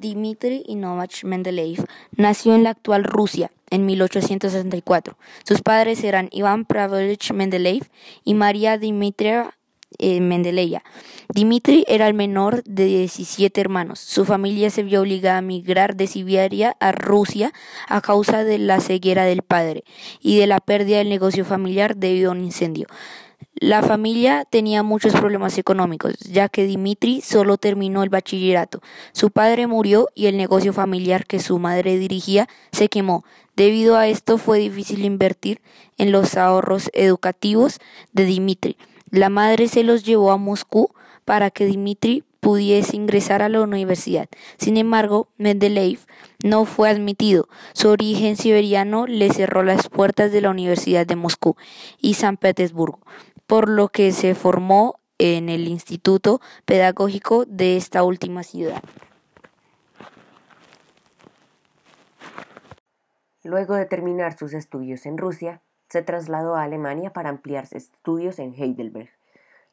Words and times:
Dmitri 0.00 0.64
Ivanovich 0.66 1.24
Mendeleev 1.24 1.84
nació 2.16 2.54
en 2.54 2.64
la 2.64 2.70
actual 2.70 3.04
Rusia 3.04 3.50
en 3.70 3.86
1864. 3.86 5.16
Sus 5.44 5.62
padres 5.62 6.04
eran 6.04 6.28
Iván 6.32 6.64
Pavlovich 6.64 7.32
Mendeleev 7.32 7.88
y 8.24 8.34
María 8.34 8.78
Dmitrieva 8.78 9.54
eh, 9.98 10.20
Mendeleev. 10.20 10.82
Dmitri 11.28 11.84
era 11.88 12.06
el 12.08 12.14
menor 12.14 12.62
de 12.64 12.84
17 12.84 13.60
hermanos. 13.60 14.00
Su 14.00 14.24
familia 14.24 14.70
se 14.70 14.82
vio 14.82 15.00
obligada 15.00 15.38
a 15.38 15.42
migrar 15.42 15.96
de 15.96 16.06
Siberia 16.06 16.76
a 16.80 16.92
Rusia 16.92 17.52
a 17.88 18.00
causa 18.00 18.44
de 18.44 18.58
la 18.58 18.80
ceguera 18.80 19.24
del 19.24 19.42
padre 19.42 19.84
y 20.20 20.38
de 20.38 20.46
la 20.46 20.60
pérdida 20.60 20.98
del 20.98 21.08
negocio 21.08 21.44
familiar 21.44 21.96
debido 21.96 22.30
a 22.30 22.34
un 22.34 22.44
incendio. 22.44 22.86
La 23.54 23.82
familia 23.82 24.44
tenía 24.44 24.82
muchos 24.82 25.12
problemas 25.12 25.56
económicos, 25.56 26.14
ya 26.18 26.48
que 26.48 26.64
Dimitri 26.64 27.20
solo 27.20 27.58
terminó 27.58 28.02
el 28.02 28.08
bachillerato. 28.08 28.82
Su 29.12 29.30
padre 29.30 29.66
murió 29.66 30.08
y 30.14 30.26
el 30.26 30.36
negocio 30.36 30.72
familiar 30.72 31.26
que 31.26 31.38
su 31.38 31.58
madre 31.58 31.96
dirigía 31.98 32.48
se 32.72 32.88
quemó. 32.88 33.24
Debido 33.54 33.96
a 33.96 34.08
esto 34.08 34.38
fue 34.38 34.58
difícil 34.58 35.04
invertir 35.04 35.60
en 35.96 36.10
los 36.10 36.36
ahorros 36.36 36.90
educativos 36.92 37.78
de 38.12 38.24
Dimitri. 38.24 38.76
La 39.10 39.28
madre 39.28 39.68
se 39.68 39.84
los 39.84 40.04
llevó 40.04 40.32
a 40.32 40.38
Moscú 40.38 40.90
para 41.24 41.50
que 41.50 41.66
Dimitri 41.66 42.24
pudiese 42.40 42.96
ingresar 42.96 43.42
a 43.42 43.48
la 43.48 43.60
universidad. 43.60 44.28
Sin 44.58 44.76
embargo, 44.76 45.28
Mendeleev 45.36 46.00
no 46.42 46.64
fue 46.64 46.90
admitido. 46.90 47.48
Su 47.72 47.90
origen 47.90 48.36
siberiano 48.36 49.06
le 49.06 49.30
cerró 49.30 49.62
las 49.62 49.88
puertas 49.88 50.32
de 50.32 50.40
la 50.40 50.50
Universidad 50.50 51.06
de 51.06 51.14
Moscú 51.14 51.56
y 52.00 52.14
San 52.14 52.36
Petersburgo 52.36 52.98
por 53.52 53.68
lo 53.68 53.88
que 53.88 54.12
se 54.12 54.34
formó 54.34 54.98
en 55.18 55.50
el 55.50 55.68
Instituto 55.68 56.40
Pedagógico 56.64 57.44
de 57.44 57.76
esta 57.76 58.02
última 58.02 58.44
ciudad. 58.44 58.82
Luego 63.44 63.74
de 63.74 63.84
terminar 63.84 64.38
sus 64.38 64.54
estudios 64.54 65.04
en 65.04 65.18
Rusia, 65.18 65.60
se 65.90 66.00
trasladó 66.00 66.56
a 66.56 66.62
Alemania 66.62 67.12
para 67.12 67.28
ampliar 67.28 67.66
sus 67.66 67.82
estudios 67.82 68.38
en 68.38 68.54
Heidelberg, 68.54 69.10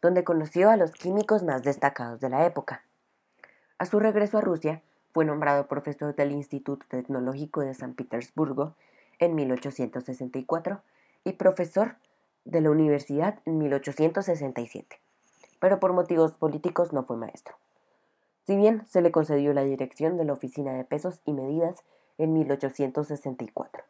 donde 0.00 0.24
conoció 0.24 0.70
a 0.70 0.78
los 0.78 0.92
químicos 0.92 1.42
más 1.42 1.62
destacados 1.62 2.18
de 2.20 2.30
la 2.30 2.46
época. 2.46 2.82
A 3.76 3.84
su 3.84 4.00
regreso 4.00 4.38
a 4.38 4.40
Rusia, 4.40 4.80
fue 5.12 5.26
nombrado 5.26 5.66
profesor 5.66 6.14
del 6.14 6.32
Instituto 6.32 6.86
Tecnológico 6.88 7.60
de 7.60 7.74
San 7.74 7.92
Petersburgo 7.92 8.74
en 9.18 9.34
1864 9.34 10.80
y 11.24 11.32
profesor 11.34 11.96
de 12.46 12.60
la 12.60 12.70
universidad 12.70 13.40
en 13.44 13.58
1867, 13.58 15.00
pero 15.60 15.78
por 15.80 15.92
motivos 15.92 16.32
políticos 16.32 16.92
no 16.92 17.04
fue 17.04 17.16
maestro. 17.16 17.56
Si 18.46 18.56
bien 18.56 18.86
se 18.86 19.02
le 19.02 19.10
concedió 19.10 19.52
la 19.52 19.64
dirección 19.64 20.16
de 20.16 20.24
la 20.24 20.32
Oficina 20.32 20.72
de 20.72 20.84
Pesos 20.84 21.20
y 21.24 21.32
Medidas 21.32 21.82
en 22.16 22.32
1864. 22.32 23.84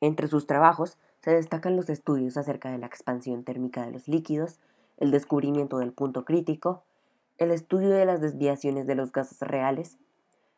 Entre 0.00 0.28
sus 0.28 0.46
trabajos 0.46 0.96
se 1.20 1.32
destacan 1.32 1.76
los 1.76 1.90
estudios 1.90 2.36
acerca 2.36 2.70
de 2.70 2.78
la 2.78 2.86
expansión 2.86 3.44
térmica 3.44 3.84
de 3.84 3.92
los 3.92 4.08
líquidos, 4.08 4.58
el 4.96 5.10
descubrimiento 5.10 5.78
del 5.78 5.92
punto 5.92 6.24
crítico, 6.24 6.84
el 7.36 7.50
estudio 7.50 7.90
de 7.90 8.06
las 8.06 8.20
desviaciones 8.20 8.86
de 8.86 8.94
los 8.94 9.12
gases 9.12 9.40
reales 9.40 9.98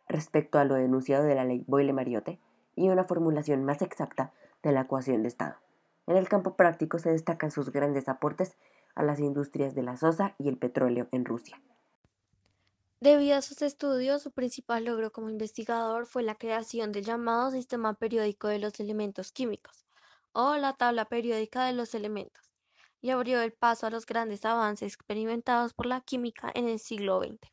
respecto 0.08 0.58
a 0.58 0.64
lo 0.64 0.74
denunciado 0.74 1.24
de 1.24 1.34
la 1.34 1.44
ley 1.44 1.64
Boyle-Mariotte 1.66 2.38
y 2.76 2.90
una 2.90 3.04
formulación 3.04 3.64
más 3.64 3.82
exacta 3.82 4.32
de 4.62 4.72
la 4.72 4.82
ecuación 4.82 5.22
de 5.22 5.28
estado. 5.28 5.54
En 6.06 6.16
el 6.16 6.28
campo 6.28 6.56
práctico 6.56 6.98
se 6.98 7.10
destacan 7.10 7.50
sus 7.50 7.70
grandes 7.70 8.08
aportes 8.08 8.56
a 8.94 9.02
las 9.02 9.20
industrias 9.20 9.74
de 9.74 9.82
la 9.82 9.96
sosa 9.96 10.34
y 10.38 10.48
el 10.48 10.58
petróleo 10.58 11.08
en 11.12 11.24
Rusia. 11.24 11.62
Debido 13.00 13.36
a 13.36 13.42
sus 13.42 13.62
estudios, 13.62 14.22
su 14.22 14.30
principal 14.30 14.84
logro 14.84 15.10
como 15.10 15.28
investigador 15.28 16.06
fue 16.06 16.22
la 16.22 16.36
creación 16.36 16.92
del 16.92 17.04
llamado 17.04 17.50
Sistema 17.50 17.94
Periódico 17.94 18.48
de 18.48 18.58
los 18.58 18.78
Elementos 18.78 19.32
Químicos, 19.32 19.86
o 20.32 20.56
la 20.56 20.74
Tabla 20.74 21.06
Periódica 21.06 21.64
de 21.64 21.72
los 21.72 21.94
Elementos, 21.94 22.52
y 23.00 23.10
abrió 23.10 23.40
el 23.40 23.52
paso 23.52 23.86
a 23.86 23.90
los 23.90 24.06
grandes 24.06 24.44
avances 24.44 24.94
experimentados 24.94 25.74
por 25.74 25.86
la 25.86 26.00
química 26.00 26.52
en 26.54 26.68
el 26.68 26.78
siglo 26.78 27.20
XX. 27.20 27.50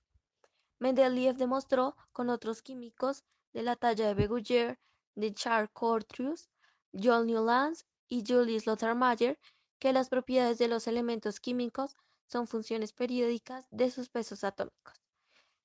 Mendeleev 0.79 1.35
demostró 1.35 1.95
con 2.13 2.29
otros 2.29 2.61
químicos 2.61 3.23
de 3.53 3.63
la 3.63 3.75
talla 3.75 4.07
de 4.07 4.13
Beguyer, 4.13 4.79
de 5.15 5.33
Charles 5.33 5.71
Cortrius, 5.73 6.47
John 6.93 7.25
Newlands 7.25 7.85
y 8.09 8.23
Julius 8.27 8.65
Mayer 8.95 9.39
que 9.79 9.93
las 9.93 10.09
propiedades 10.09 10.57
de 10.57 10.67
los 10.67 10.87
elementos 10.87 11.39
químicos 11.39 11.95
son 12.27 12.47
funciones 12.47 12.91
periódicas 12.91 13.65
de 13.71 13.89
sus 13.89 14.09
pesos 14.09 14.43
atómicos. 14.43 15.01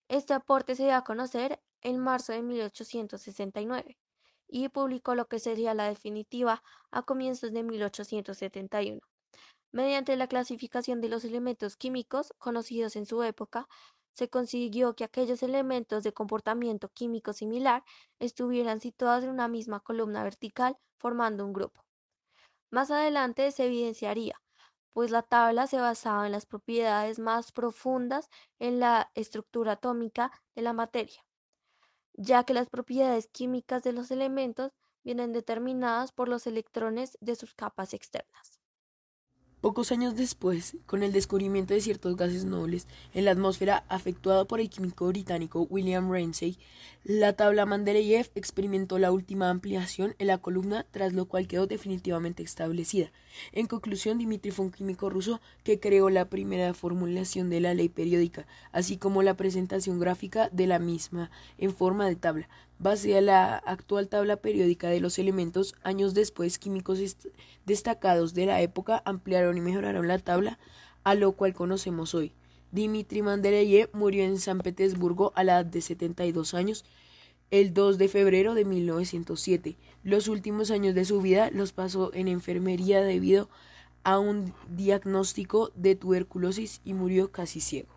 Este 0.08 0.34
aporte 0.34 0.76
se 0.76 0.84
dio 0.84 0.94
a 0.94 1.04
conocer 1.04 1.60
en 1.82 1.98
marzo 1.98 2.32
de 2.32 2.42
1869 2.42 3.98
y 4.46 4.68
publicó 4.68 5.14
lo 5.14 5.26
que 5.26 5.38
sería 5.38 5.74
la 5.74 5.88
definitiva 5.88 6.62
a 6.90 7.02
comienzos 7.02 7.52
de 7.52 7.62
1871. 7.62 9.00
Mediante 9.72 10.16
la 10.16 10.28
clasificación 10.28 11.00
de 11.00 11.08
los 11.08 11.24
elementos 11.24 11.76
químicos 11.76 12.32
conocidos 12.38 12.94
en 12.94 13.06
su 13.06 13.22
época, 13.24 13.66
se 14.14 14.28
consiguió 14.30 14.94
que 14.94 15.02
aquellos 15.02 15.42
elementos 15.42 16.04
de 16.04 16.12
comportamiento 16.12 16.88
químico 16.88 17.32
similar 17.32 17.82
estuvieran 18.20 18.80
situados 18.80 19.24
en 19.24 19.30
una 19.30 19.48
misma 19.48 19.80
columna 19.80 20.22
vertical 20.22 20.78
formando 20.98 21.44
un 21.44 21.52
grupo. 21.52 21.83
Más 22.70 22.90
adelante 22.90 23.50
se 23.52 23.64
evidenciaría, 23.66 24.36
pues 24.92 25.10
la 25.10 25.22
tabla 25.22 25.66
se 25.66 25.80
basaba 25.80 26.26
en 26.26 26.32
las 26.32 26.46
propiedades 26.46 27.18
más 27.18 27.52
profundas 27.52 28.28
en 28.58 28.80
la 28.80 29.10
estructura 29.14 29.72
atómica 29.72 30.32
de 30.54 30.62
la 30.62 30.72
materia, 30.74 31.24
ya 32.14 32.44
que 32.44 32.54
las 32.54 32.68
propiedades 32.70 33.28
químicas 33.28 33.82
de 33.84 33.92
los 33.92 34.10
elementos 34.10 34.72
vienen 35.04 35.32
determinadas 35.32 36.12
por 36.12 36.28
los 36.28 36.46
electrones 36.46 37.18
de 37.20 37.36
sus 37.36 37.54
capas 37.54 37.94
externas. 37.94 38.53
Pocos 39.64 39.92
años 39.92 40.14
después, 40.14 40.76
con 40.84 41.02
el 41.02 41.10
descubrimiento 41.10 41.72
de 41.72 41.80
ciertos 41.80 42.16
gases 42.16 42.44
nobles 42.44 42.86
en 43.14 43.24
la 43.24 43.30
atmósfera 43.30 43.82
afectuado 43.88 44.46
por 44.46 44.60
el 44.60 44.68
químico 44.68 45.06
británico 45.06 45.62
William 45.70 46.12
Ramsay, 46.12 46.58
la 47.02 47.32
tabla 47.32 47.64
Mendeleev 47.64 48.30
experimentó 48.34 48.98
la 48.98 49.10
última 49.10 49.48
ampliación 49.48 50.16
en 50.18 50.26
la 50.26 50.36
columna, 50.36 50.84
tras 50.90 51.14
lo 51.14 51.24
cual 51.24 51.46
quedó 51.46 51.66
definitivamente 51.66 52.42
establecida. 52.42 53.10
En 53.52 53.66
conclusión, 53.66 54.18
Dmitri 54.18 54.50
fue 54.50 54.66
un 54.66 54.70
químico 54.70 55.08
ruso 55.08 55.40
que 55.62 55.80
creó 55.80 56.10
la 56.10 56.28
primera 56.28 56.74
formulación 56.74 57.48
de 57.48 57.60
la 57.60 57.72
ley 57.72 57.88
periódica, 57.88 58.46
así 58.70 58.98
como 58.98 59.22
la 59.22 59.34
presentación 59.34 59.98
gráfica 59.98 60.50
de 60.52 60.66
la 60.66 60.78
misma 60.78 61.30
en 61.56 61.74
forma 61.74 62.06
de 62.06 62.16
tabla. 62.16 62.50
Base 62.78 63.16
a 63.16 63.20
la 63.20 63.56
actual 63.56 64.08
tabla 64.08 64.36
periódica 64.36 64.88
de 64.88 65.00
los 65.00 65.18
elementos, 65.18 65.74
años 65.82 66.12
después 66.12 66.58
químicos 66.58 66.98
destacados 67.64 68.34
de 68.34 68.46
la 68.46 68.60
época 68.60 69.02
ampliaron 69.04 69.56
y 69.56 69.60
mejoraron 69.60 70.08
la 70.08 70.18
tabla 70.18 70.58
a 71.04 71.14
lo 71.14 71.32
cual 71.32 71.54
conocemos 71.54 72.14
hoy. 72.14 72.32
Dmitri 72.72 73.22
Mendeleev 73.22 73.88
murió 73.92 74.24
en 74.24 74.38
San 74.40 74.58
Petersburgo 74.58 75.32
a 75.36 75.44
la 75.44 75.60
edad 75.60 75.66
de 75.66 75.80
72 75.80 76.54
años 76.54 76.84
el 77.52 77.72
2 77.72 77.98
de 77.98 78.08
febrero 78.08 78.54
de 78.54 78.64
1907. 78.64 79.76
Los 80.02 80.26
últimos 80.26 80.72
años 80.72 80.94
de 80.96 81.04
su 81.04 81.20
vida 81.20 81.50
los 81.52 81.72
pasó 81.72 82.12
en 82.12 82.26
enfermería 82.26 83.00
debido 83.02 83.48
a 84.02 84.18
un 84.18 84.52
diagnóstico 84.68 85.70
de 85.76 85.94
tuberculosis 85.94 86.80
y 86.84 86.94
murió 86.94 87.30
casi 87.30 87.60
ciego. 87.60 87.93